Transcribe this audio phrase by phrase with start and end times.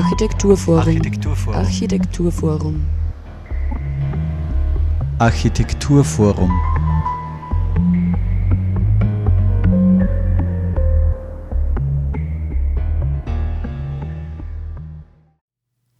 [0.00, 0.78] Architekturforum.
[0.78, 1.54] Architekturforum.
[1.54, 2.86] Architekturforum.
[5.18, 6.50] Architekturforum.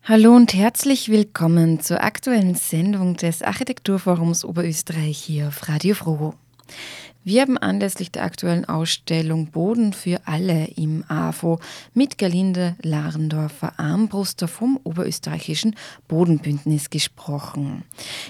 [0.02, 6.34] Hallo und herzlich willkommen zur aktuellen Sendung des Architekturforums Oberösterreich hier auf Radio Froho.
[7.22, 11.60] Wir haben anlässlich der aktuellen Ausstellung Boden für alle im AFO
[11.92, 15.76] mit Gerlinde Larendorfer Armbruster vom Oberösterreichischen
[16.08, 17.84] Bodenbündnis gesprochen.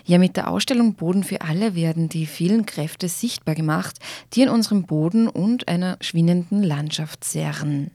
[0.04, 4.00] Ja, mit der Ausstellung Boden für alle werden die vielen Kräfte sichtbar gemacht,
[4.32, 7.92] die in unserem Boden und einer schwindenden Landschaft zerren.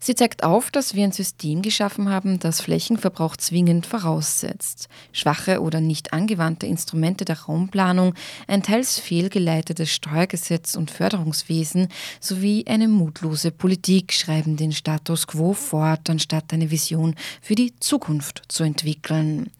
[0.00, 4.88] Sie zeigt auf, dass wir ein System geschaffen haben, das Flächenverbrauch zwingend voraussetzt.
[5.12, 8.14] Schwache oder nicht angewandte Instrumente der Raumplanung,
[8.46, 11.88] ein teils fehlgeleitetes Steuergesetz und Förderungswesen
[12.20, 18.42] sowie eine mutlose Politik schreiben den Status quo fort, anstatt eine Vision für die Zukunft
[18.46, 19.50] zu entwickeln.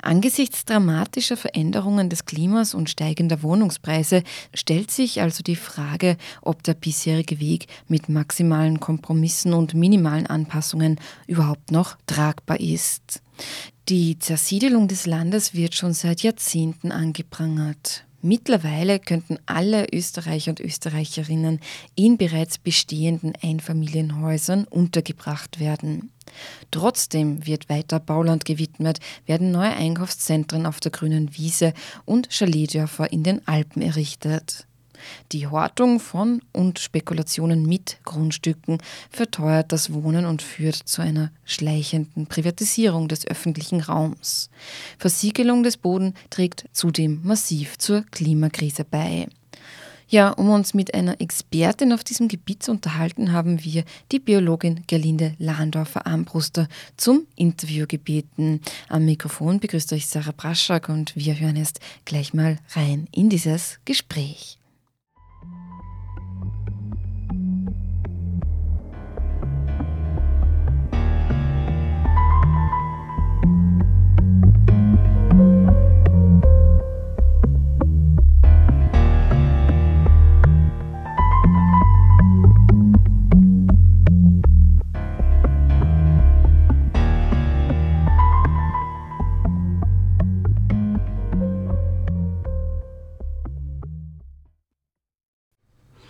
[0.00, 4.22] Angesichts dramatischer Veränderungen des Klimas und steigender Wohnungspreise
[4.54, 11.00] stellt sich also die Frage, ob der bisherige Weg mit maximalen Kompromissen und minimalen Anpassungen
[11.26, 13.22] überhaupt noch tragbar ist.
[13.88, 18.04] Die Zersiedelung des Landes wird schon seit Jahrzehnten angeprangert.
[18.20, 21.60] Mittlerweile könnten alle Österreicher und Österreicherinnen
[21.94, 26.10] in bereits bestehenden Einfamilienhäusern untergebracht werden.
[26.70, 31.72] Trotzdem wird weiter Bauland gewidmet, werden neue Einkaufszentren auf der grünen Wiese
[32.04, 34.67] und Chaletdörfer in den Alpen errichtet.
[35.32, 38.78] Die Hortung von und Spekulationen mit Grundstücken
[39.10, 44.50] verteuert das Wohnen und führt zu einer schleichenden Privatisierung des öffentlichen Raums.
[44.98, 49.28] Versiegelung des Bodens trägt zudem massiv zur Klimakrise bei.
[50.10, 54.84] Ja, um uns mit einer Expertin auf diesem Gebiet zu unterhalten, haben wir die Biologin
[54.86, 58.62] Gerlinde Lahandorfer-Armbruster zum Interview gebeten.
[58.88, 63.80] Am Mikrofon begrüßt euch Sarah Braschak und wir hören jetzt gleich mal rein in dieses
[63.84, 64.58] Gespräch.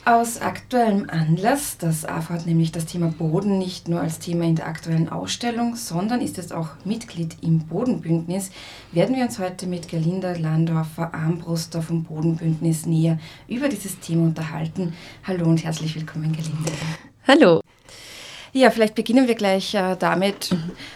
[0.09, 4.57] Aus aktuellem Anlass, das AFA hat nämlich das Thema Boden nicht nur als Thema in
[4.57, 8.51] der aktuellen Ausstellung, sondern ist es auch Mitglied im Bodenbündnis,
[8.91, 13.19] werden wir uns heute mit Gerlinda Landorfer Armbruster vom Bodenbündnis näher
[13.49, 14.95] über dieses Thema unterhalten.
[15.25, 16.73] Hallo und herzlich willkommen, Gerlinde.
[17.27, 17.61] Hallo.
[18.53, 20.51] Ja, vielleicht beginnen wir gleich äh, damit,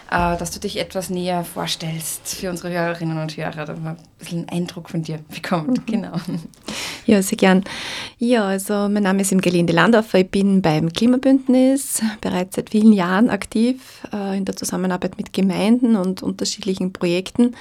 [0.09, 4.03] äh, dass du dich etwas näher vorstellst für unsere Hörerinnen und Hörer, damit man ein
[4.17, 5.79] bisschen einen Eindruck von dir bekommt.
[5.79, 5.91] Mhm.
[5.91, 6.13] Genau.
[7.05, 7.65] Ja, sehr gern.
[8.17, 10.19] Ja, also mein Name ist Imgelinde Landorfer.
[10.19, 15.97] Ich bin beim Klimabündnis bereits seit vielen Jahren aktiv äh, in der Zusammenarbeit mit Gemeinden
[15.97, 17.55] und unterschiedlichen Projekten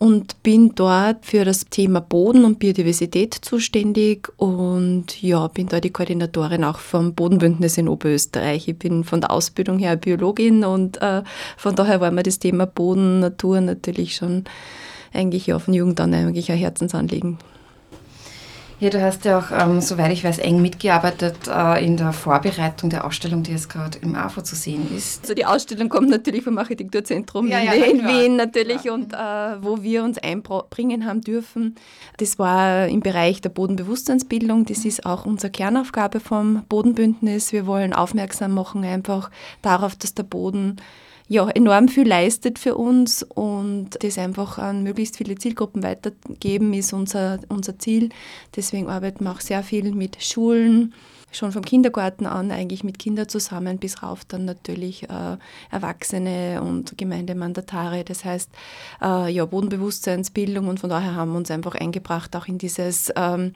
[0.00, 5.90] und bin dort für das Thema Boden und Biodiversität zuständig und ja, bin da die
[5.90, 8.66] Koordinatorin auch vom Bodenbündnis in Oberösterreich.
[8.66, 11.22] Ich bin von der Ausbildung her Biologin und äh,
[11.58, 14.44] von daher war mir das Thema Boden, Natur natürlich schon
[15.12, 17.36] eigentlich ja von Jugend an eigentlich ein Herzensanliegen.
[18.80, 22.88] Ja, du hast ja auch, ähm, soweit ich weiß, eng mitgearbeitet äh, in der Vorbereitung
[22.88, 25.20] der Ausstellung, die jetzt gerade im AFO zu sehen ist.
[25.20, 28.94] Also die Ausstellung kommt natürlich vom Architekturzentrum ja, ja, in Wien natürlich ja.
[28.94, 31.74] und äh, wo wir uns einbringen haben dürfen.
[32.16, 34.64] Das war im Bereich der Bodenbewusstseinsbildung.
[34.64, 37.52] Das ist auch unsere Kernaufgabe vom Bodenbündnis.
[37.52, 39.30] Wir wollen aufmerksam machen einfach
[39.60, 40.76] darauf, dass der Boden
[41.30, 46.92] ja, enorm viel leistet für uns und das einfach an möglichst viele Zielgruppen weitergeben, ist
[46.92, 48.08] unser, unser Ziel.
[48.56, 50.92] Deswegen arbeiten wir auch sehr viel mit Schulen,
[51.30, 55.36] schon vom Kindergarten an eigentlich mit Kindern zusammen, bis rauf dann natürlich äh,
[55.70, 58.02] Erwachsene und Gemeindemandatare.
[58.02, 58.50] Das heißt,
[59.00, 63.52] äh, ja, Bodenbewusstseinsbildung und von daher haben wir uns einfach eingebracht, auch in dieses, ähm,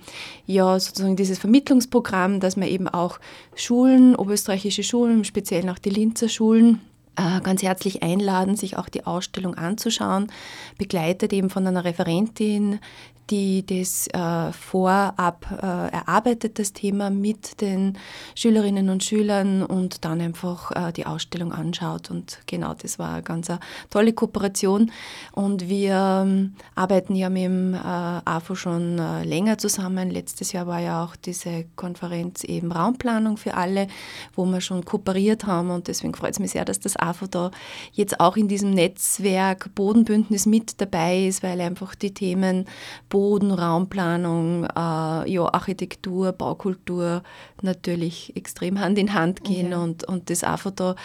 [0.46, 3.18] ja, sozusagen dieses Vermittlungsprogramm, dass wir eben auch
[3.56, 6.80] Schulen, oberösterreichische Schulen, speziell auch die Linzer Schulen,
[7.16, 10.30] ganz herzlich einladen, sich auch die Ausstellung anzuschauen,
[10.78, 12.80] begleitet eben von einer Referentin,
[13.30, 17.98] die das äh, vorab äh, erarbeitet, das Thema mit den
[18.34, 22.10] Schülerinnen und Schülern und dann einfach äh, die Ausstellung anschaut.
[22.10, 23.60] Und genau, das war eine ganz eine
[23.90, 24.90] tolle Kooperation.
[25.32, 30.10] Und wir ähm, arbeiten ja mit dem äh, AFO schon äh, länger zusammen.
[30.10, 33.88] Letztes Jahr war ja auch diese Konferenz eben Raumplanung für alle,
[34.34, 35.70] wo wir schon kooperiert haben.
[35.70, 37.50] Und deswegen freut es mich sehr, dass das AFO da
[37.92, 42.66] jetzt auch in diesem Netzwerk Bodenbündnis mit dabei ist, weil einfach die Themen
[43.14, 47.22] Boden, Raumplanung, äh, ja, Architektur, Baukultur
[47.62, 49.84] natürlich extrem Hand in Hand gehen okay.
[49.84, 50.96] und, und das AFO da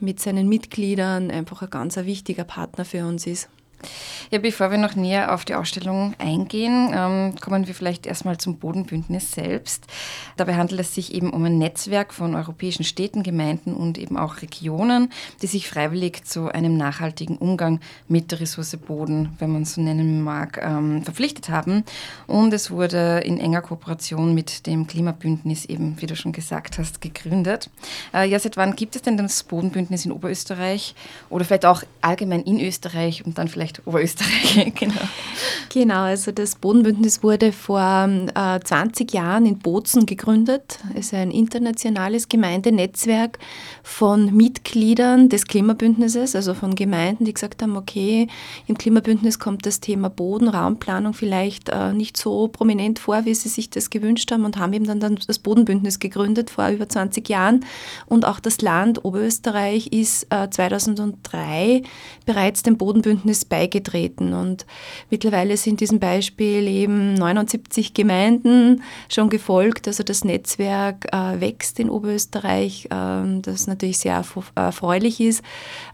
[0.00, 3.50] mit seinen Mitgliedern einfach ein ganz wichtiger Partner für uns ist.
[4.30, 8.58] Ja, bevor wir noch näher auf die Ausstellung eingehen, ähm, kommen wir vielleicht erstmal zum
[8.58, 9.86] Bodenbündnis selbst.
[10.36, 14.42] Dabei handelt es sich eben um ein Netzwerk von europäischen Städten, Gemeinden und eben auch
[14.42, 15.10] Regionen,
[15.40, 19.80] die sich freiwillig zu einem nachhaltigen Umgang mit der Ressource Boden, wenn man es so
[19.80, 21.84] nennen mag, ähm, verpflichtet haben.
[22.26, 27.00] Und es wurde in enger Kooperation mit dem Klimabündnis eben, wie du schon gesagt hast,
[27.00, 27.70] gegründet.
[28.12, 30.94] Äh, ja, seit wann gibt es denn das Bodenbündnis in Oberösterreich
[31.30, 34.94] oder vielleicht auch allgemein in Österreich und dann vielleicht vielleicht Oberösterreich, genau.
[35.70, 40.78] Genau, also das Bodenbündnis wurde vor äh, 20 Jahren in Bozen gegründet.
[40.94, 43.38] Es ist ein internationales Gemeindenetzwerk
[43.82, 48.28] von Mitgliedern des Klimabündnisses, also von Gemeinden, die gesagt haben, okay,
[48.66, 53.48] im Klimabündnis kommt das Thema Boden, Raumplanung vielleicht äh, nicht so prominent vor, wie sie
[53.48, 57.28] sich das gewünscht haben und haben eben dann, dann das Bodenbündnis gegründet vor über 20
[57.28, 57.64] Jahren.
[58.06, 61.82] Und auch das Land Oberösterreich ist äh, 2003
[62.24, 64.34] bereits dem Bodenbündnis beigetreten beigetreten.
[64.34, 64.66] Und
[65.10, 69.88] mittlerweile sind diesem Beispiel eben 79 Gemeinden schon gefolgt.
[69.88, 74.22] Also das Netzwerk äh, wächst in Oberösterreich, ähm, das natürlich sehr
[74.54, 75.42] erfreulich ist.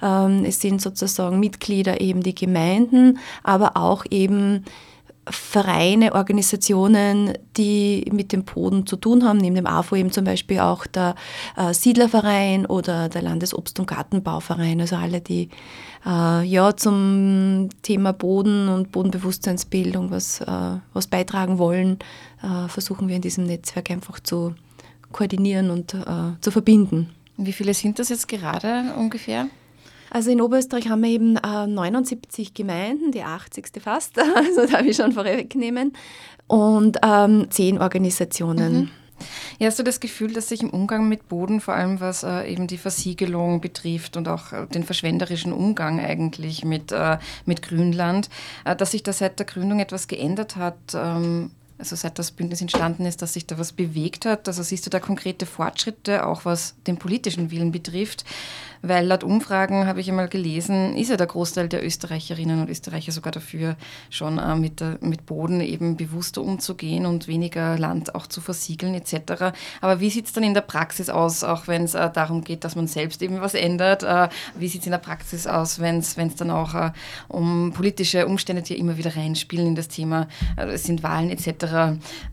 [0.02, 4.64] Ähm, es sind sozusagen Mitglieder eben die Gemeinden, aber auch eben
[5.28, 10.60] Vereine, Organisationen, die mit dem Boden zu tun haben, neben dem AFO eben zum Beispiel
[10.60, 11.14] auch der
[11.56, 15.48] äh, Siedlerverein oder der Landesobst- und Gartenbauverein, also alle, die
[16.04, 21.98] äh, ja zum Thema Boden und Bodenbewusstseinsbildung was, äh, was beitragen wollen,
[22.42, 24.54] äh, versuchen wir in diesem Netzwerk einfach zu
[25.12, 27.10] koordinieren und äh, zu verbinden.
[27.36, 29.46] Wie viele sind das jetzt gerade ungefähr?
[30.14, 33.82] Also in Oberösterreich haben wir eben äh, 79 Gemeinden, die 80.
[33.82, 35.92] fast, also darf ich schon vorwegnehmen,
[36.46, 38.74] und ähm, 10 Organisationen.
[38.74, 38.90] Mhm.
[39.58, 42.44] Ja, hast du das Gefühl, dass sich im Umgang mit Boden, vor allem was äh,
[42.44, 48.28] eben die Versiegelung betrifft und auch äh, den verschwenderischen Umgang eigentlich mit, äh, mit Grünland,
[48.64, 50.78] äh, dass sich da seit der Gründung etwas geändert hat?
[50.94, 54.46] Ähm, also seit das Bündnis entstanden ist, dass sich da was bewegt hat?
[54.46, 58.24] Also siehst du da konkrete Fortschritte, auch was den politischen Willen betrifft?
[58.86, 63.12] Weil laut Umfragen habe ich einmal gelesen, ist ja der Großteil der Österreicherinnen und Österreicher
[63.12, 63.76] sogar dafür,
[64.10, 68.94] schon äh, mit, der, mit Boden eben bewusster umzugehen und weniger Land auch zu versiegeln
[68.94, 69.54] etc.
[69.80, 72.64] Aber wie sieht es dann in der Praxis aus, auch wenn es äh, darum geht,
[72.64, 74.02] dass man selbst eben was ändert?
[74.02, 76.92] Äh, wie sieht es in der Praxis aus, wenn es dann auch äh,
[77.28, 81.48] um politische Umstände, die immer wieder reinspielen in das Thema, äh, es sind Wahlen etc.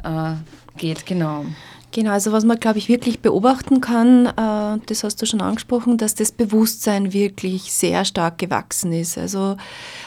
[0.03, 0.33] Äh,
[0.77, 1.05] geht?
[1.05, 1.45] Genau.
[1.93, 5.97] Genau, also was man, glaube ich, wirklich beobachten kann, äh, das hast du schon angesprochen,
[5.97, 9.17] dass das Bewusstsein wirklich sehr stark gewachsen ist.
[9.17, 9.57] Also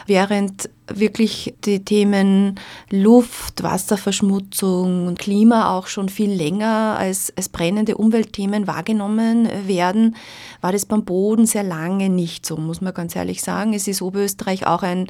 [0.07, 2.59] während wirklich die Themen
[2.91, 10.17] Luft, Wasserverschmutzung und Klima auch schon viel länger als, als brennende Umweltthemen wahrgenommen werden,
[10.63, 13.75] war das beim Boden sehr lange nicht so, muss man ganz ehrlich sagen.
[13.75, 15.09] Es ist Oberösterreich auch ein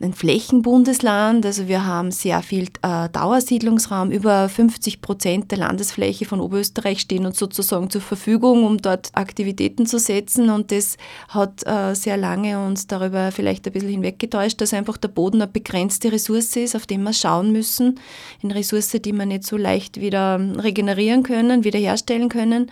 [0.00, 1.44] ein Flächenbundesland.
[1.44, 4.12] Also wir haben sehr viel äh, Dauersiedlungsraum.
[4.12, 9.86] Über 50 Prozent der Landesfläche von Oberösterreich stehen uns sozusagen zur Verfügung, um dort Aktivitäten
[9.86, 10.50] zu setzen.
[10.50, 15.08] Und das hat äh, sehr lange uns darüber vielleicht ein bisschen hinweggetäuscht, dass einfach der
[15.08, 17.98] Boden eine begrenzte Ressource ist, auf den wir schauen müssen.
[18.42, 22.70] Eine Ressource, die wir nicht so leicht wieder regenerieren können, wiederherstellen können.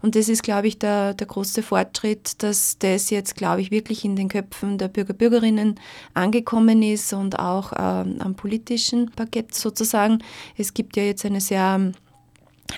[0.00, 4.04] Und das ist, glaube ich, der, der große Fortschritt, dass das jetzt, glaube ich, wirklich
[4.04, 5.80] in den Köpfen der Bürger, Bürgerinnen
[6.14, 10.22] angekommen ist und auch ähm, am politischen Parkett sozusagen.
[10.56, 11.92] Es gibt ja jetzt eine sehr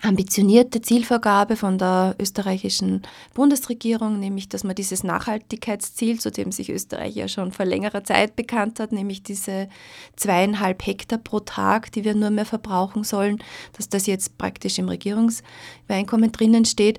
[0.02, 3.02] ambitionierte Zielvorgabe von der österreichischen
[3.34, 8.36] Bundesregierung, nämlich dass man dieses Nachhaltigkeitsziel, zu dem sich Österreich ja schon vor längerer Zeit
[8.36, 9.68] bekannt hat, nämlich diese
[10.16, 13.42] zweieinhalb Hektar pro Tag, die wir nur mehr verbrauchen sollen,
[13.76, 16.98] dass das jetzt praktisch im Regierungseinkommen drinnen steht.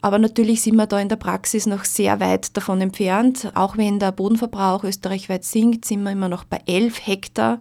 [0.00, 3.50] Aber natürlich sind wir da in der Praxis noch sehr weit davon entfernt.
[3.54, 7.60] Auch wenn der Bodenverbrauch österreichweit sinkt, sind wir immer noch bei elf Hektar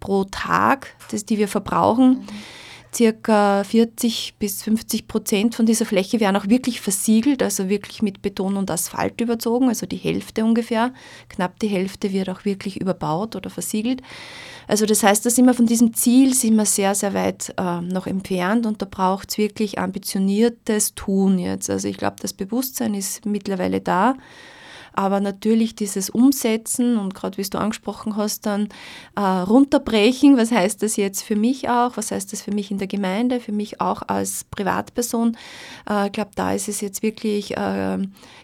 [0.00, 2.20] pro Tag, das, die wir verbrauchen.
[2.20, 2.61] Mhm
[2.94, 8.22] circa 40 bis 50 Prozent von dieser Fläche werden auch wirklich versiegelt, also wirklich mit
[8.22, 10.92] Beton und Asphalt überzogen, also die Hälfte ungefähr.
[11.28, 14.02] Knapp die Hälfte wird auch wirklich überbaut oder versiegelt.
[14.68, 17.80] Also das heißt, da sind wir von diesem Ziel sind wir sehr, sehr weit äh,
[17.80, 21.70] noch entfernt und da braucht es wirklich ambitioniertes Tun jetzt.
[21.70, 24.14] Also ich glaube, das Bewusstsein ist mittlerweile da.
[24.94, 28.68] Aber natürlich dieses Umsetzen und gerade wie du angesprochen hast, dann
[29.16, 32.78] äh, runterbrechen, was heißt das jetzt für mich auch, was heißt das für mich in
[32.78, 35.36] der Gemeinde, für mich auch als Privatperson.
[35.88, 37.98] Äh, ich glaube, da ist es jetzt wirklich äh,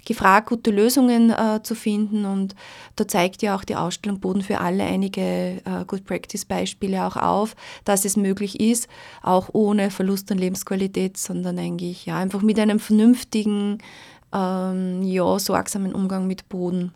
[0.05, 2.55] gefragt, gute Lösungen äh, zu finden und
[2.97, 5.21] da zeigt ja auch die Ausstellung Boden für alle einige
[5.65, 8.89] äh, Good Practice Beispiele auch auf, dass es möglich ist,
[9.23, 13.79] auch ohne Verlust an Lebensqualität, sondern eigentlich ja einfach mit einem vernünftigen
[14.33, 16.93] ähm, ja, sorgsamen Umgang mit Boden.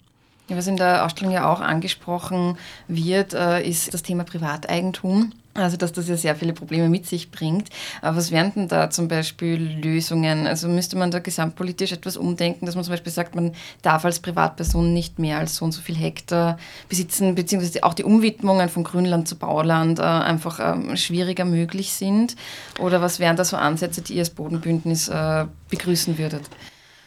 [0.49, 2.59] Ja, was in der Ausstellung ja auch angesprochen
[2.89, 5.33] wird, äh, ist das Thema Privateigentum.
[5.55, 7.69] Also, dass das ja sehr viele Probleme mit sich bringt.
[8.01, 10.47] Aber was wären denn da zum Beispiel Lösungen?
[10.47, 14.21] Also müsste man da gesamtpolitisch etwas umdenken, dass man zum Beispiel sagt, man darf als
[14.21, 16.57] Privatperson nicht mehr als so und so viel Hektar
[16.89, 22.35] besitzen, beziehungsweise auch die Umwidmungen von Grünland zu Bauland äh, einfach äh, schwieriger möglich sind?
[22.79, 26.49] Oder was wären da so Ansätze, die ihr als Bodenbündnis äh, begrüßen würdet?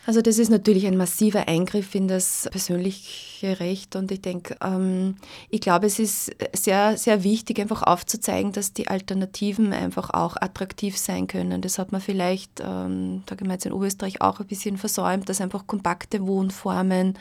[0.05, 5.15] Also das ist natürlich ein massiver Eingriff in das persönliche Recht und ich denke, ähm,
[5.49, 10.95] ich glaube, es ist sehr, sehr wichtig, einfach aufzuzeigen, dass die Alternativen einfach auch attraktiv
[10.97, 11.61] sein können.
[11.61, 15.65] Das hat man vielleicht, ähm, da jetzt in Oberösterreich auch ein bisschen versäumt, dass einfach
[15.65, 17.17] kompakte Wohnformen,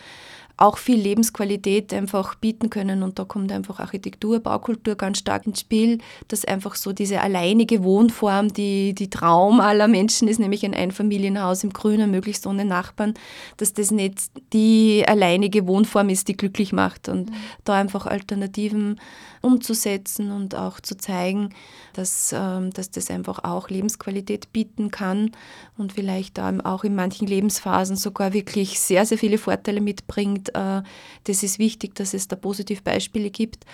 [0.57, 3.03] auch viel Lebensqualität einfach bieten können.
[3.03, 7.83] Und da kommt einfach Architektur, Baukultur ganz stark ins Spiel, dass einfach so diese alleinige
[7.83, 13.15] Wohnform, die, die Traum aller Menschen ist, nämlich ein Einfamilienhaus im Grünen, möglichst ohne Nachbarn,
[13.57, 17.09] dass das nicht die alleinige Wohnform ist, die glücklich macht.
[17.09, 17.35] Und mhm.
[17.65, 19.01] da einfach Alternativen
[19.45, 21.51] umzusetzen und auch zu zeigen,
[21.93, 25.33] dass, ähm, dass das einfach auch Lebensqualität bieten kann
[25.77, 30.44] und vielleicht auch in manchen Lebensphasen sogar wirklich sehr, sehr viele Vorteile mitbringt.
[30.51, 30.83] Äh,
[31.25, 33.65] das ist wichtig, dass es da Positivbeispiele gibt.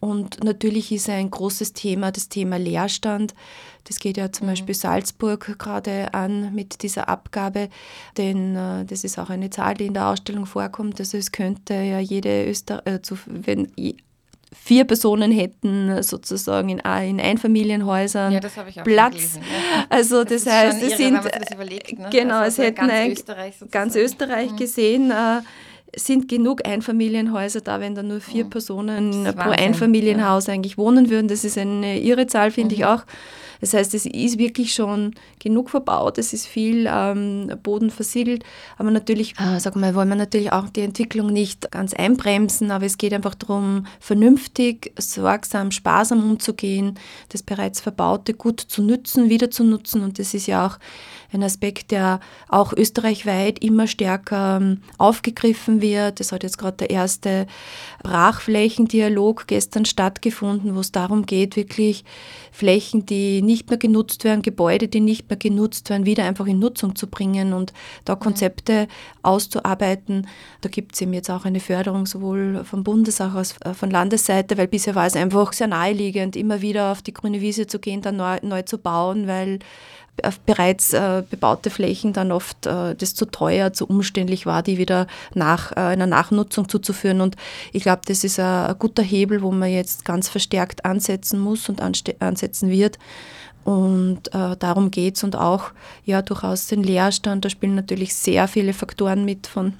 [0.00, 3.34] Und natürlich ist ein großes Thema das Thema Leerstand.
[3.84, 4.52] Das geht ja zum mhm.
[4.52, 7.68] Beispiel Salzburg gerade an mit dieser Abgabe,
[8.16, 11.00] denn äh, das ist auch eine Zahl, die in der Ausstellung vorkommt.
[11.00, 13.72] Also es könnte ja jede Öster äh, zu, wenn
[14.52, 18.40] vier Personen hätten sozusagen in, in Einfamilienhäusern ja,
[18.84, 19.14] Platz.
[19.14, 19.86] Gelesen, ja.
[19.88, 21.20] Also das, das heißt, es sind
[21.52, 22.08] überlegt, ne?
[22.10, 24.56] genau, also es hätten ganz Österreich, ganz Österreich mhm.
[24.56, 25.10] gesehen.
[25.10, 25.40] Äh,
[25.96, 28.50] sind genug Einfamilienhäuser da, wenn da nur vier mhm.
[28.50, 30.54] Personen pro Einfamilienhaus ja.
[30.54, 31.28] eigentlich wohnen würden.
[31.28, 32.80] Das ist eine irre Zahl, finde mhm.
[32.80, 33.04] ich auch.
[33.60, 38.44] Das heißt, es ist wirklich schon genug verbaut, es ist viel ähm, Boden versiegelt,
[38.76, 42.86] aber natürlich, äh, sag mal, wollen wir natürlich auch die Entwicklung nicht ganz einbremsen, aber
[42.86, 46.98] es geht einfach darum, vernünftig, sorgsam, sparsam umzugehen,
[47.30, 50.78] das bereits Verbaute gut zu nutzen, wieder zu nutzen und das ist ja auch
[51.32, 56.20] ein Aspekt, der auch österreichweit immer stärker ähm, aufgegriffen wird.
[56.20, 57.46] Es hat jetzt gerade der erste
[58.02, 62.04] Brachflächendialog gestern stattgefunden, wo es darum geht, wirklich
[62.52, 66.58] Flächen, die nicht mehr genutzt werden, Gebäude, die nicht mehr genutzt werden, wieder einfach in
[66.58, 67.72] Nutzung zu bringen und
[68.04, 68.18] da.
[68.18, 68.88] Konzepte
[69.22, 70.26] auszuarbeiten.
[70.60, 73.90] Da gibt es eben jetzt auch eine Förderung sowohl vom Bundes als auch äh, von
[73.90, 77.78] Landesseite, weil bisher war es einfach sehr naheliegend, immer wieder auf die grüne Wiese zu
[77.78, 79.60] gehen, dann neu, neu zu bauen, weil
[80.24, 84.78] auf bereits äh, bebaute Flächen dann oft äh, das zu teuer, zu umständlich war, die
[84.78, 87.20] wieder nach äh, einer Nachnutzung zuzuführen.
[87.20, 87.36] Und
[87.72, 91.80] ich glaube, das ist ein, guter Hebel, wo man jetzt ganz verstärkt ansetzen muss und
[91.80, 92.98] ansetzen wird.
[93.64, 95.72] Und äh, darum geht es und auch
[96.04, 97.44] ja durchaus den Leerstand.
[97.44, 99.74] Da spielen natürlich sehr viele Faktoren mit von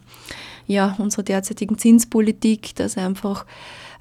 [0.66, 3.46] ja, unserer derzeitigen Zinspolitik, dass einfach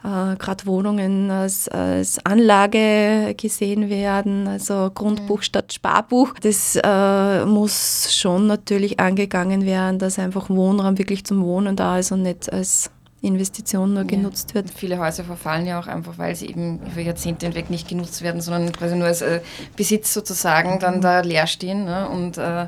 [0.08, 5.44] äh, gerade Wohnungen als, als, Anlage gesehen werden, also Grundbuch mhm.
[5.44, 6.34] statt Sparbuch.
[6.42, 12.12] Das äh, muss schon natürlich angegangen werden, dass einfach Wohnraum wirklich zum Wohnen da ist
[12.14, 12.90] und nicht als
[13.22, 14.70] Investition nur genutzt wird.
[14.70, 18.42] Viele Häuser verfallen ja auch einfach, weil sie eben über Jahrzehnte hinweg nicht genutzt werden,
[18.42, 19.42] sondern quasi nur als äh,
[19.76, 21.02] Besitz sozusagen dann mhm.
[21.02, 21.84] da leer stehen.
[21.84, 22.08] Ne?
[22.08, 22.68] Und äh,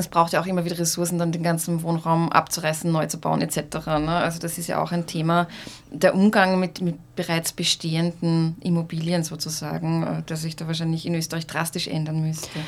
[0.00, 3.40] es braucht ja auch immer wieder Ressourcen, dann den ganzen Wohnraum abzureißen, neu zu bauen
[3.40, 3.86] etc.
[3.86, 4.10] Ne?
[4.10, 5.48] Also das ist ja auch ein Thema,
[5.90, 11.46] der Umgang mit, mit bereits bestehenden Immobilien sozusagen, äh, der sich da wahrscheinlich in Österreich
[11.46, 12.58] drastisch ändern müsste.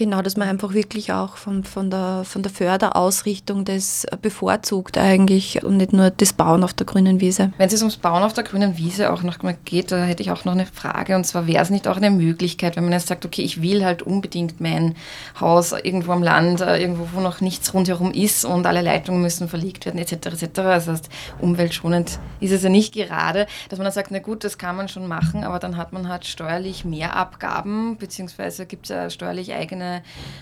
[0.00, 5.62] Genau, dass man einfach wirklich auch von, von, der, von der Förderausrichtung das bevorzugt eigentlich
[5.62, 7.52] und nicht nur das Bauen auf der grünen Wiese.
[7.58, 10.30] Wenn es ums Bauen auf der grünen Wiese auch noch mal geht, da hätte ich
[10.30, 13.08] auch noch eine Frage und zwar wäre es nicht auch eine Möglichkeit, wenn man jetzt
[13.08, 14.94] sagt, okay, ich will halt unbedingt mein
[15.38, 19.50] Haus irgendwo am Land, äh, irgendwo, wo noch nichts rundherum ist und alle Leitungen müssen
[19.50, 20.12] verlegt werden etc.
[20.12, 20.48] etc.
[20.54, 21.10] Das heißt,
[21.42, 24.88] umweltschonend ist es ja nicht gerade, dass man dann sagt, na gut, das kann man
[24.88, 29.52] schon machen, aber dann hat man halt steuerlich mehr Abgaben, beziehungsweise gibt es ja steuerlich
[29.52, 29.89] eigene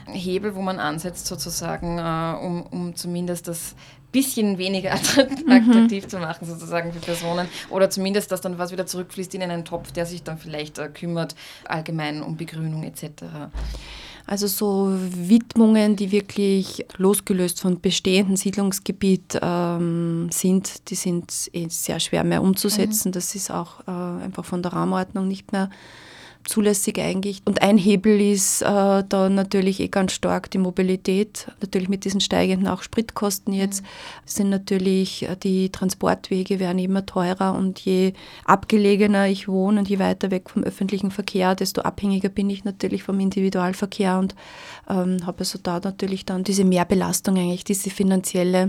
[0.07, 3.75] Hebel, wo man ansetzt sozusagen, äh, um, um zumindest das
[4.13, 6.09] bisschen weniger attraktiv mhm.
[6.09, 7.49] zu machen, sozusagen für Personen.
[7.71, 10.89] Oder zumindest, dass dann was wieder zurückfließt in einen Topf, der sich dann vielleicht äh,
[10.89, 11.35] kümmert,
[11.67, 13.25] allgemein um Begrünung etc.
[14.27, 21.99] Also so Widmungen, die wirklich losgelöst von bestehendem Siedlungsgebiet ähm, sind, die sind eh sehr
[21.99, 23.09] schwer mehr umzusetzen.
[23.09, 23.13] Mhm.
[23.13, 25.71] Das ist auch äh, einfach von der Raumordnung nicht mehr
[26.49, 27.43] zulässig eigentlich.
[27.45, 31.51] Und ein Hebel ist äh, da natürlich eh ganz stark die Mobilität.
[31.61, 33.87] Natürlich mit diesen steigenden auch Spritkosten jetzt mhm.
[34.25, 38.15] sind natürlich äh, die Transportwege werden immer teurer und je
[38.45, 43.03] abgelegener ich wohne und je weiter weg vom öffentlichen Verkehr, desto abhängiger bin ich natürlich
[43.03, 44.35] vom Individualverkehr und
[44.89, 48.69] ähm, habe also da natürlich dann diese Mehrbelastung eigentlich, diese finanzielle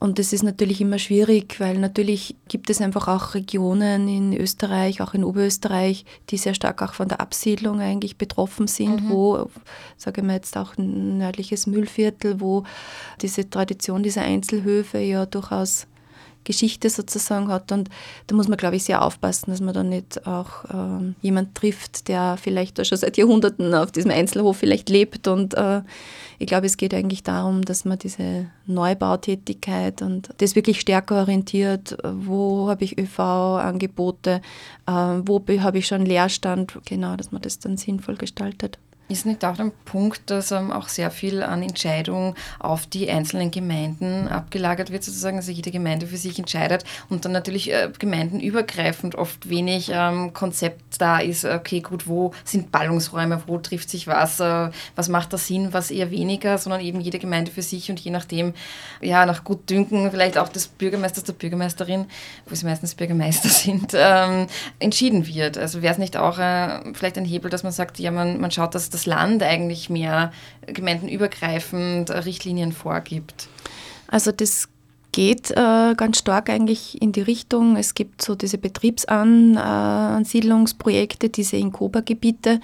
[0.00, 5.00] und das ist natürlich immer schwierig, weil natürlich gibt es einfach auch Regionen in Österreich,
[5.02, 9.10] auch in Oberösterreich, die sehr stark auch von der Absiedlung eigentlich betroffen sind, mhm.
[9.10, 9.50] wo,
[9.96, 12.62] sage ich mal jetzt auch ein nördliches Müllviertel, wo
[13.22, 15.88] diese Tradition dieser Einzelhöfe ja durchaus
[16.48, 17.70] Geschichte sozusagen hat.
[17.72, 17.90] Und
[18.26, 22.08] da muss man, glaube ich, sehr aufpassen, dass man da nicht auch ähm, jemand trifft,
[22.08, 25.28] der vielleicht schon seit Jahrhunderten auf diesem Einzelhof vielleicht lebt.
[25.28, 25.82] Und äh,
[26.38, 31.98] ich glaube, es geht eigentlich darum, dass man diese Neubautätigkeit und das wirklich stärker orientiert.
[32.02, 34.40] Wo habe ich ÖV-Angebote?
[34.86, 36.78] Äh, wo habe ich schon Leerstand?
[36.86, 38.78] Genau, dass man das dann sinnvoll gestaltet.
[39.08, 43.50] Ist nicht auch ein Punkt, dass ähm, auch sehr viel an Entscheidung auf die einzelnen
[43.50, 49.14] Gemeinden abgelagert wird, sozusagen, also jede Gemeinde für sich entscheidet und dann natürlich äh, gemeindenübergreifend
[49.14, 54.40] oft wenig ähm, Konzept da ist, okay, gut, wo sind Ballungsräume, wo trifft sich was,
[54.40, 58.00] äh, was macht da Sinn, was eher weniger, sondern eben jede Gemeinde für sich und
[58.00, 58.52] je nachdem,
[59.00, 62.06] ja, nach Gutdünken vielleicht auch des Bürgermeisters, der Bürgermeisterin,
[62.46, 64.48] wo es meistens Bürgermeister sind, ähm,
[64.78, 65.56] entschieden wird.
[65.56, 68.50] Also wäre es nicht auch äh, vielleicht ein Hebel, dass man sagt, ja, man, man
[68.50, 70.32] schaut, dass das Land eigentlich mehr
[70.66, 73.48] gemeindenübergreifend Richtlinien vorgibt?
[74.08, 74.68] Also das
[75.12, 77.76] geht äh, ganz stark eigentlich in die Richtung.
[77.76, 82.58] Es gibt so diese Betriebsansiedlungsprojekte, diese Inkoba-Gebiete, äh,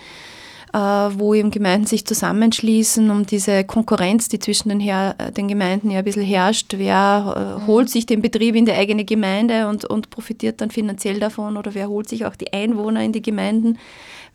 [0.74, 5.98] wo eben Gemeinden sich zusammenschließen, um diese Konkurrenz, die zwischen den, Her den Gemeinden ja
[5.98, 7.66] ein bisschen herrscht, wer äh, mhm.
[7.68, 11.74] holt sich den Betrieb in die eigene Gemeinde und, und profitiert dann finanziell davon oder
[11.74, 13.78] wer holt sich auch die Einwohner in die Gemeinden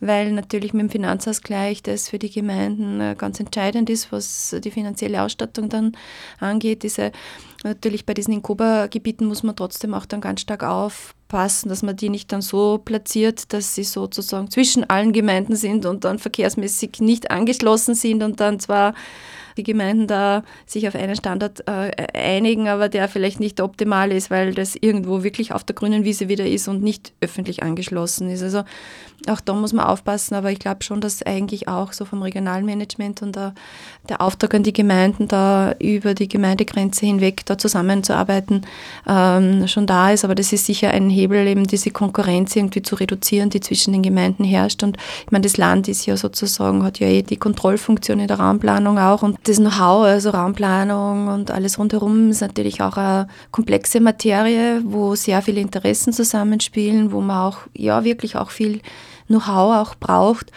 [0.00, 4.70] weil natürlich mit dem Finanzausgleich das für die Gemeinden äh, ganz entscheidend ist, was die
[4.70, 5.92] finanzielle Ausstattung dann
[6.38, 6.82] angeht.
[6.82, 7.12] Diese,
[7.62, 10.62] natürlich bei diesen Inkoba-Gebieten muss man trotzdem auch dann ganz stark
[11.30, 15.86] aufpassen, dass man die nicht dann so platziert, dass sie sozusagen zwischen allen Gemeinden sind
[15.86, 18.94] und dann verkehrsmäßig nicht angeschlossen sind und dann zwar
[19.56, 24.30] die Gemeinden da sich auf einen Standard äh, einigen, aber der vielleicht nicht optimal ist,
[24.30, 28.42] weil das irgendwo wirklich auf der grünen Wiese wieder ist und nicht öffentlich angeschlossen ist.
[28.42, 28.62] Also
[29.28, 33.22] auch da muss man aufpassen, aber ich glaube schon, dass eigentlich auch so vom Regionalmanagement
[33.22, 33.54] und der,
[34.08, 38.66] der Auftrag an die Gemeinden, da über die Gemeindegrenze hinweg da zusammenzuarbeiten,
[39.06, 40.24] ähm, schon da ist.
[40.24, 44.02] Aber das ist sicher ein Hebel, eben diese Konkurrenz irgendwie zu reduzieren, die zwischen den
[44.02, 44.82] Gemeinden herrscht.
[44.82, 48.40] Und ich meine, das Land ist ja sozusagen, hat ja eh die Kontrollfunktion in der
[48.40, 54.00] Raumplanung auch und das Know-how, also Raumplanung und alles rundherum ist natürlich auch eine komplexe
[54.00, 58.80] Materie, wo sehr viele Interessen zusammenspielen, wo man auch, ja, wirklich auch viel
[59.30, 60.52] Know-how auch braucht.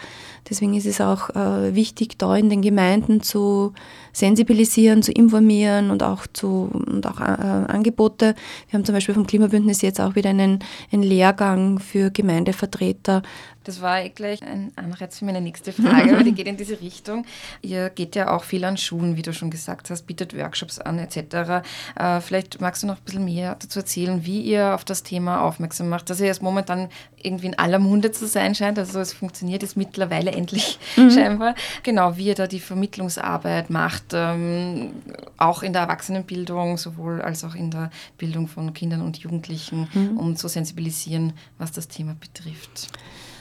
[0.48, 3.72] Deswegen ist es auch äh, wichtig, da in den Gemeinden zu
[4.12, 8.34] sensibilisieren, zu informieren und auch, zu, und auch äh, Angebote.
[8.68, 10.58] Wir haben zum Beispiel vom Klimabündnis jetzt auch wieder einen,
[10.92, 13.22] einen Lehrgang für Gemeindevertreter.
[13.64, 17.24] Das war gleich ein Anreiz für meine nächste Frage, weil die geht in diese Richtung.
[17.62, 20.98] Ihr geht ja auch viel an Schulen, wie du schon gesagt hast, bietet Workshops an
[20.98, 21.64] etc.
[21.96, 25.42] Äh, vielleicht magst du noch ein bisschen mehr dazu erzählen, wie ihr auf das Thema
[25.42, 26.90] aufmerksam macht, dass ihr jetzt momentan
[27.22, 28.78] irgendwie in aller Munde zu sein scheint.
[28.78, 31.10] Also es funktioniert jetzt mittlerweile endlich mhm.
[31.10, 31.54] scheinbar.
[31.82, 34.92] Genau, wie ihr da die Vermittlungsarbeit macht ähm,
[35.38, 40.18] auch in der Erwachsenenbildung, sowohl als auch in der Bildung von Kindern und Jugendlichen, mhm.
[40.18, 42.88] um zu sensibilisieren, was das Thema betrifft.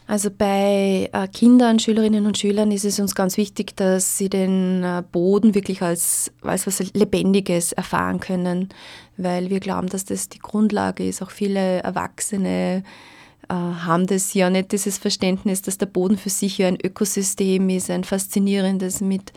[0.06, 4.84] Also bei äh, Kindern, Schülerinnen und Schülern ist es uns ganz wichtig, dass sie den
[4.84, 8.70] äh, Boden wirklich als, als was Lebendiges erfahren können,
[9.16, 11.22] weil wir glauben, dass das die Grundlage ist.
[11.22, 12.84] Auch viele Erwachsene
[13.50, 17.70] äh, haben das ja nicht dieses Verständnis, dass der Boden für sich ja ein Ökosystem
[17.70, 19.32] ist, ein faszinierendes mit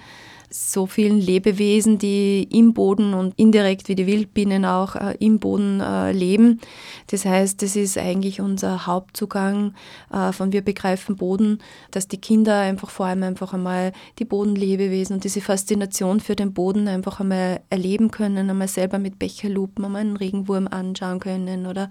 [0.50, 5.80] so vielen Lebewesen, die im Boden und indirekt wie die Wildbienen auch äh, im Boden
[5.80, 6.60] äh, leben.
[7.08, 9.74] Das heißt, das ist eigentlich unser Hauptzugang
[10.12, 11.58] äh, von wir begreifen Boden,
[11.90, 16.52] dass die Kinder einfach vor allem einfach einmal die Bodenlebewesen und diese Faszination für den
[16.52, 21.90] Boden einfach einmal erleben können, einmal selber mit Becherlupen einmal einen Regenwurm anschauen können oder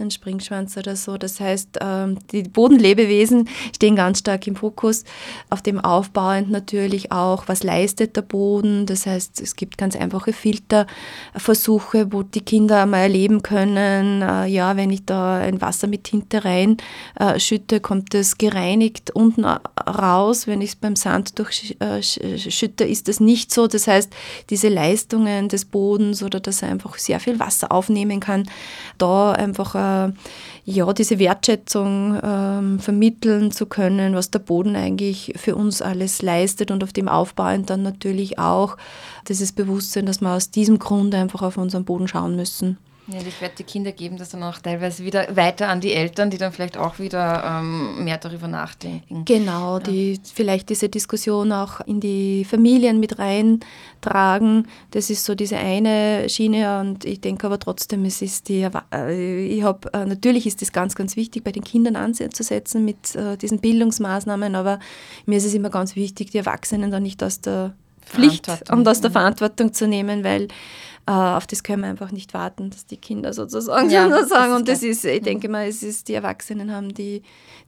[0.00, 1.16] einen Springschwanz oder so.
[1.16, 5.04] Das heißt, ähm, die Bodenlebewesen stehen ganz stark im Fokus,
[5.50, 8.86] auf dem aufbauend natürlich auch, was leistet der Boden.
[8.86, 14.76] Das heißt, es gibt ganz einfache Filterversuche, wo die Kinder mal erleben können, äh, ja,
[14.76, 16.76] wenn ich da ein Wasser mit Tinte rein
[17.18, 20.46] äh, schütte, kommt es gereinigt unten raus.
[20.46, 23.66] Wenn ich es beim Sand durchschütte, ist das nicht so.
[23.66, 24.12] Das heißt,
[24.50, 28.48] diese Leistungen des Bodens oder dass er einfach sehr viel Wasser aufnehmen kann,
[28.98, 29.74] da einfach
[30.08, 30.12] äh,
[30.64, 36.70] ja, diese Wertschätzung ähm, vermitteln zu können, was der Boden eigentlich für uns alles leistet
[36.70, 38.76] und auf dem aufbauend dann natürlich auch
[39.28, 42.78] dieses Bewusstsein, dass wir aus diesem Grund einfach auf unseren Boden schauen müssen.
[43.12, 46.30] Ja, ich werde die Kinder geben das dann auch teilweise wieder weiter an die Eltern,
[46.30, 49.24] die dann vielleicht auch wieder ähm, mehr darüber nachdenken.
[49.24, 49.82] Genau, ja.
[49.84, 54.68] die vielleicht diese Diskussion auch in die Familien mit reintragen.
[54.92, 59.44] Das ist so diese eine Schiene und ich denke aber trotzdem, es ist die, äh,
[59.44, 63.36] ich habe, äh, natürlich ist es ganz, ganz wichtig, bei den Kindern anzusetzen mit äh,
[63.36, 64.78] diesen Bildungsmaßnahmen, aber
[65.26, 69.00] mir ist es immer ganz wichtig, die Erwachsenen dann nicht aus der Pflicht und aus
[69.00, 70.48] der Verantwortung zu nehmen, weil
[71.10, 74.54] auf das können wir einfach nicht warten, dass die Kinder sozusagen ja, sagen.
[74.54, 77.22] und das ist, ich denke mal, es ist, die Erwachsenen haben die,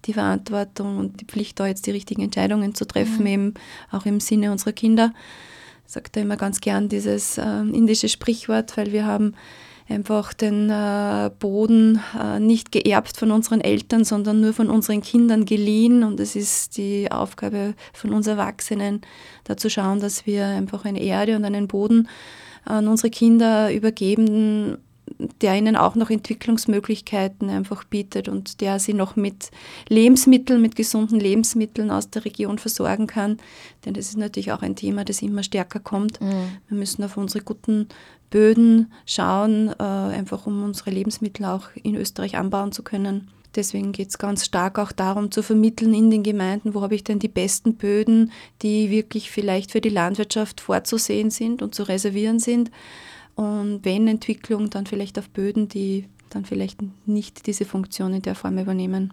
[0.05, 3.26] die Verantwortung und die Pflicht, da jetzt die richtigen Entscheidungen zu treffen, mhm.
[3.26, 3.55] eben
[3.90, 5.12] auch im Sinne unserer Kinder.
[5.87, 9.35] Ich sage da immer ganz gern dieses äh, indische Sprichwort, weil wir haben
[9.88, 15.44] einfach den äh, Boden äh, nicht geerbt von unseren Eltern, sondern nur von unseren Kindern
[15.44, 16.05] geliehen.
[16.05, 19.02] Und es ist die Aufgabe von uns Erwachsenen,
[19.44, 22.09] da zu schauen, dass wir einfach eine Erde und einen Boden
[22.64, 24.79] an unsere Kinder übergeben,
[25.40, 29.51] der ihnen auch noch Entwicklungsmöglichkeiten einfach bietet und der sie noch mit
[29.88, 33.38] Lebensmitteln, mit gesunden Lebensmitteln aus der Region versorgen kann.
[33.85, 36.20] Denn das ist natürlich auch ein Thema, das immer stärker kommt.
[36.20, 36.59] Mhm.
[36.68, 37.88] Wir müssen auf unsere guten
[38.31, 43.29] Böden schauen, äh, einfach um unsere Lebensmittel auch in Österreich anbauen zu können.
[43.54, 47.04] Deswegen geht es ganz stark auch darum zu vermitteln in den Gemeinden, wo habe ich
[47.04, 52.38] denn die besten Böden, die wirklich vielleicht für die Landwirtschaft vorzusehen sind und zu reservieren
[52.38, 52.70] sind.
[53.34, 58.34] Und wenn Entwicklung, dann vielleicht auf Böden, die dann vielleicht nicht diese Funktion in der
[58.34, 59.12] Form übernehmen.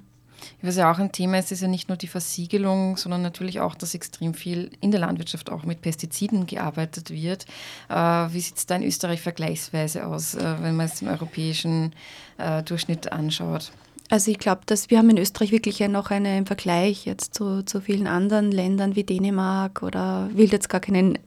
[0.62, 3.76] Was ja auch ein Thema ist, ist ja nicht nur die Versiegelung, sondern natürlich auch,
[3.76, 7.46] dass extrem viel in der Landwirtschaft auch mit Pestiziden gearbeitet wird.
[7.90, 11.94] Äh, wie sieht es da in Österreich vergleichsweise aus, äh, wenn man es im europäischen
[12.38, 13.72] äh, Durchschnitt anschaut?
[14.10, 17.64] Also ich glaube, dass wir haben in Österreich wirklich ja noch einen Vergleich jetzt zu,
[17.64, 21.20] zu vielen anderen Ländern wie Dänemark oder will jetzt gar keinen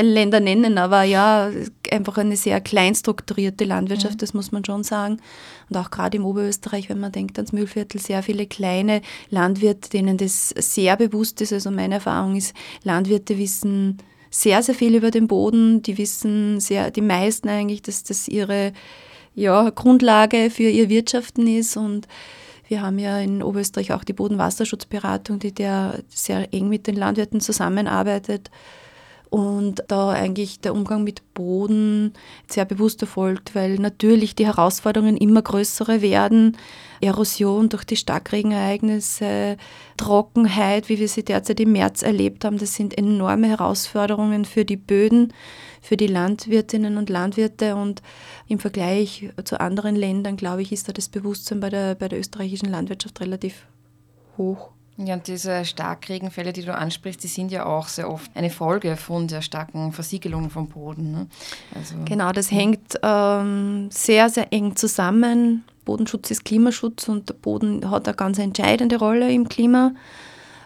[0.00, 1.50] Länder nennen, aber ja,
[1.90, 4.18] einfach eine sehr klein strukturierte Landwirtschaft, mhm.
[4.18, 5.18] das muss man schon sagen.
[5.70, 10.18] Und auch gerade im Oberösterreich, wenn man denkt ans Müllviertel, sehr viele kleine Landwirte, denen
[10.18, 11.52] das sehr bewusst ist.
[11.52, 13.98] Also meine Erfahrung ist, Landwirte wissen
[14.30, 15.82] sehr, sehr viel über den Boden.
[15.82, 18.72] Die wissen sehr, die meisten eigentlich, dass das ihre
[19.36, 21.76] ja, Grundlage für ihr Wirtschaften ist.
[21.76, 22.08] Und
[22.66, 27.40] wir haben ja in Oberösterreich auch die Bodenwasserschutzberatung, die der sehr eng mit den Landwirten
[27.40, 28.50] zusammenarbeitet
[29.30, 32.12] und da eigentlich der Umgang mit Boden
[32.48, 36.56] sehr bewusst erfolgt, weil natürlich die Herausforderungen immer größere werden.
[37.00, 39.56] Erosion durch die Starkregenereignisse,
[39.96, 44.76] Trockenheit, wie wir sie derzeit im März erlebt haben, das sind enorme Herausforderungen für die
[44.76, 45.32] Böden,
[45.82, 48.02] für die Landwirtinnen und Landwirte und
[48.48, 52.18] im Vergleich zu anderen Ländern, glaube ich, ist da das Bewusstsein bei der, bei der
[52.18, 53.66] österreichischen Landwirtschaft relativ
[54.38, 54.75] hoch.
[54.98, 58.96] Ja, und diese Starkregenfälle, die du ansprichst, die sind ja auch sehr oft eine Folge
[58.96, 61.12] von der starken Versiegelung vom Boden.
[61.12, 61.26] Ne?
[61.74, 65.64] Also, genau, das hängt ähm, sehr, sehr eng zusammen.
[65.84, 69.92] Bodenschutz ist Klimaschutz und der Boden hat eine ganz entscheidende Rolle im Klima.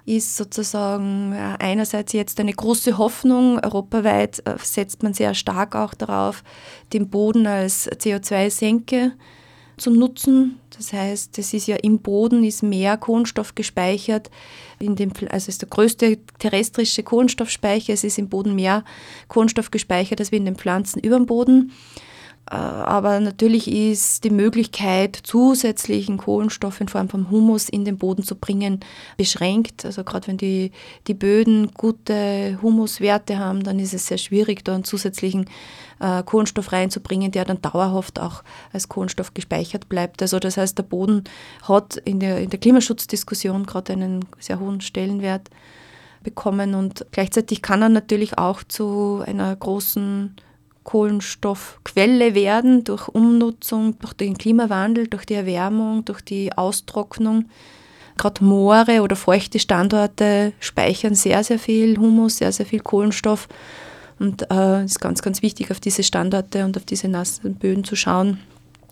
[0.06, 3.58] Ist sozusagen einerseits jetzt eine große Hoffnung.
[3.58, 6.44] Europaweit äh, setzt man sehr stark auch darauf,
[6.92, 9.12] den Boden als CO2-Senke
[9.80, 10.60] zu nutzen.
[10.76, 14.30] Das heißt, es ist ja im Boden ist mehr Kohlenstoff gespeichert.
[14.78, 17.92] In dem, also es ist der größte terrestrische Kohlenstoffspeicher.
[17.92, 18.84] Es ist im Boden mehr
[19.28, 21.72] Kohlenstoff gespeichert als wie in den Pflanzen über dem Boden.
[22.50, 28.24] Äh, aber natürlich ist die Möglichkeit, zusätzlichen Kohlenstoff in Form von Humus in den Boden
[28.24, 28.80] zu bringen,
[29.16, 29.84] beschränkt.
[29.84, 30.72] Also gerade wenn die,
[31.06, 35.46] die Böden gute Humuswerte haben, dann ist es sehr schwierig, da einen zusätzlichen
[36.00, 40.20] äh, Kohlenstoff reinzubringen, der dann dauerhaft auch als Kohlenstoff gespeichert bleibt.
[40.20, 41.24] Also das heißt, der Boden
[41.62, 45.50] hat in der, in der Klimaschutzdiskussion gerade einen sehr hohen Stellenwert
[46.22, 50.36] bekommen und gleichzeitig kann er natürlich auch zu einer großen
[50.90, 57.44] Kohlenstoffquelle werden durch Umnutzung, durch den Klimawandel, durch die Erwärmung, durch die Austrocknung.
[58.16, 63.46] Gerade Moore oder feuchte Standorte speichern sehr, sehr viel Humus, sehr, sehr viel Kohlenstoff.
[64.18, 67.84] Und es äh, ist ganz, ganz wichtig, auf diese Standorte und auf diese nassen Böden
[67.84, 68.40] zu schauen.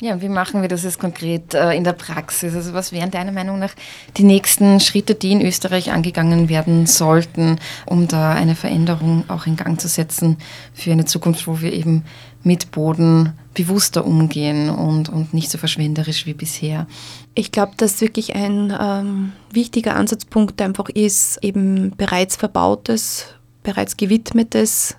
[0.00, 2.54] Ja, wie machen wir das jetzt konkret äh, in der Praxis?
[2.54, 3.74] Also was wären deiner Meinung nach
[4.16, 9.56] die nächsten Schritte, die in Österreich angegangen werden sollten, um da eine Veränderung auch in
[9.56, 10.36] Gang zu setzen
[10.72, 12.04] für eine Zukunft, wo wir eben
[12.44, 16.86] mit Boden bewusster umgehen und, und nicht so verschwenderisch wie bisher?
[17.34, 23.26] Ich glaube, dass wirklich ein ähm, wichtiger Ansatzpunkt einfach ist, eben bereits verbautes,
[23.64, 24.96] bereits gewidmetes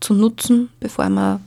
[0.00, 1.40] zu nutzen, bevor man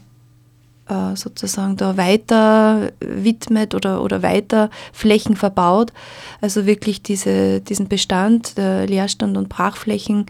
[0.88, 5.93] äh, sozusagen da weiter widmet oder, oder weiter Flächen verbaut.
[6.41, 10.26] Also wirklich diese, diesen Bestand der Leerstand und Brachflächen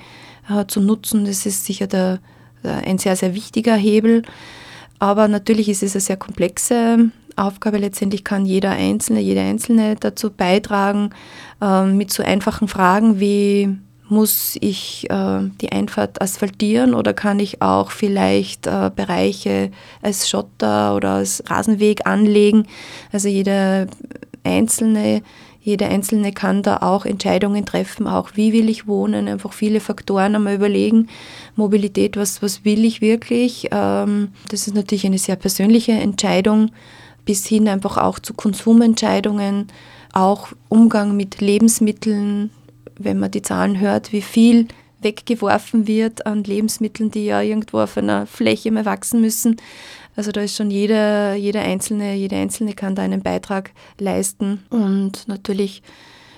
[0.50, 2.20] äh, zu nutzen, das ist sicher der,
[2.64, 4.24] ein sehr, sehr wichtiger Hebel.
[5.00, 7.78] Aber natürlich ist es eine sehr komplexe Aufgabe.
[7.78, 11.12] Letztendlich kann jeder Einzelne, jede Einzelne dazu beitragen,
[11.62, 17.62] äh, mit so einfachen Fragen wie muss ich äh, die Einfahrt asphaltieren oder kann ich
[17.62, 22.68] auch vielleicht äh, Bereiche als Schotter oder als Rasenweg anlegen?
[23.12, 23.88] Also jeder
[24.44, 25.24] Einzelne,
[25.62, 30.36] jeder Einzelne kann da auch Entscheidungen treffen, auch wie will ich wohnen, einfach viele Faktoren
[30.36, 31.08] einmal überlegen.
[31.56, 33.70] Mobilität, was, was will ich wirklich?
[33.72, 36.72] Ähm, das ist natürlich eine sehr persönliche Entscheidung,
[37.26, 39.68] bis hin einfach auch zu Konsumentscheidungen,
[40.14, 42.52] auch Umgang mit Lebensmitteln,
[42.98, 44.68] wenn man die Zahlen hört, wie viel
[45.02, 49.58] weggeworfen wird an Lebensmitteln, die ja irgendwo auf einer Fläche mal wachsen müssen.
[50.16, 55.28] Also da ist schon jeder, jeder Einzelne, jede Einzelne kann da einen Beitrag leisten und
[55.28, 55.84] natürlich,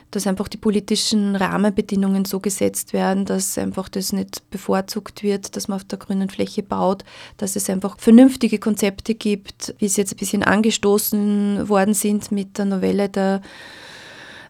[0.09, 5.67] dass einfach die politischen Rahmenbedingungen so gesetzt werden, dass einfach das nicht bevorzugt wird, dass
[5.67, 7.03] man auf der grünen Fläche baut,
[7.37, 12.57] dass es einfach vernünftige Konzepte gibt, wie sie jetzt ein bisschen angestoßen worden sind mit
[12.57, 13.41] der Novelle der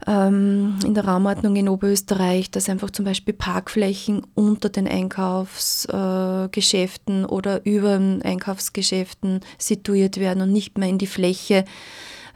[0.08, 7.28] ähm, in der Raumordnung in Oberösterreich, dass einfach zum Beispiel Parkflächen unter den Einkaufsgeschäften äh,
[7.28, 11.66] oder über den Einkaufsgeschäften situiert werden und nicht mehr in die Fläche.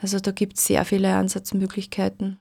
[0.02, 2.41] Also da gibt es sehr viele Ansatzmöglichkeiten.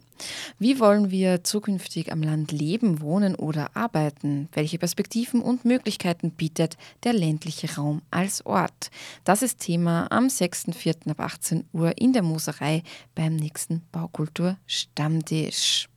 [0.60, 4.50] Wie wollen wir zukünftig am Land leben, wohnen oder arbeiten?
[4.54, 8.90] Welche Perspektiven und Möglichkeiten bietet der ländliche Raum als Ort?
[9.24, 11.10] Das ist Thema am 6.4.
[11.12, 12.84] ab 18 Uhr in der Moserei
[13.16, 15.90] beim nächsten Baukultur Stammtisch.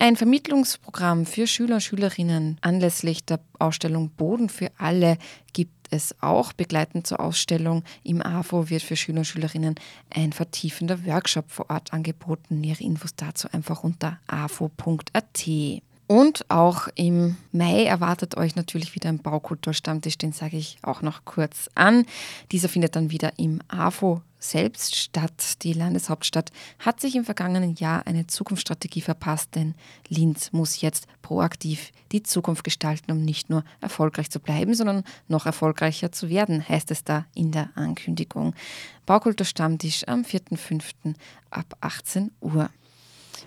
[0.00, 5.18] Ein Vermittlungsprogramm für Schüler und Schülerinnen anlässlich der Ausstellung Boden für alle
[5.52, 6.52] gibt es auch.
[6.52, 9.74] Begleitend zur Ausstellung im AFO wird für Schüler und Schülerinnen
[10.10, 12.60] ein vertiefender Workshop vor Ort angeboten.
[12.60, 15.48] Nähere Infos dazu einfach unter afo.at.
[16.08, 21.26] Und auch im Mai erwartet euch natürlich wieder ein Baukulturstammtisch, den sage ich auch noch
[21.26, 22.06] kurz an.
[22.50, 25.62] Dieser findet dann wieder im AFO selbst statt.
[25.64, 29.74] Die Landeshauptstadt hat sich im vergangenen Jahr eine Zukunftsstrategie verpasst, denn
[30.08, 35.44] Linz muss jetzt proaktiv die Zukunft gestalten, um nicht nur erfolgreich zu bleiben, sondern noch
[35.44, 38.54] erfolgreicher zu werden, heißt es da in der Ankündigung.
[39.04, 41.14] Baukulturstammtisch am 4.5.
[41.50, 42.70] ab 18 Uhr.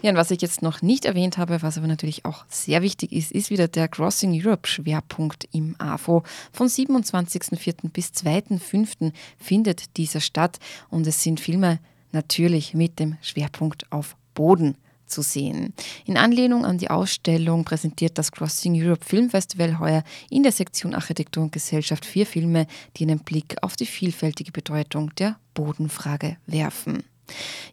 [0.01, 3.11] Ja, und was ich jetzt noch nicht erwähnt habe, was aber natürlich auch sehr wichtig
[3.11, 6.23] ist, ist wieder der Crossing Europe Schwerpunkt im AFO.
[6.51, 7.89] Von 27.04.
[7.89, 9.11] bis 2.05.
[9.37, 11.79] findet dieser statt und es sind Filme
[12.11, 14.75] natürlich mit dem Schwerpunkt auf Boden
[15.11, 15.73] zu sehen.
[16.05, 20.95] In Anlehnung an die Ausstellung präsentiert das Crossing Europe Film Festival heuer in der Sektion
[20.95, 22.65] Architektur und Gesellschaft vier Filme,
[22.97, 27.03] die einen Blick auf die vielfältige Bedeutung der Bodenfrage werfen.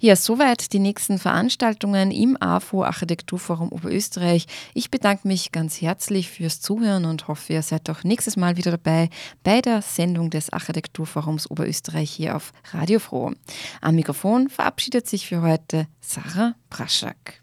[0.01, 4.47] Ja, soweit die nächsten Veranstaltungen im AFO Architekturforum Oberösterreich.
[4.75, 8.71] Ich bedanke mich ganz herzlich fürs Zuhören und hoffe, ihr seid auch nächstes Mal wieder
[8.71, 9.11] dabei
[9.43, 13.33] bei der Sendung des Architekturforums Oberösterreich hier auf Radio Froh.
[13.81, 17.43] Am Mikrofon verabschiedet sich für heute Sarah Braschak.